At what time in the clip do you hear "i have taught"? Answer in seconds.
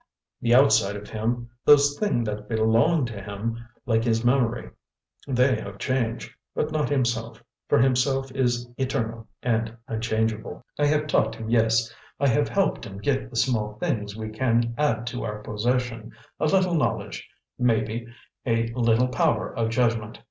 10.79-11.35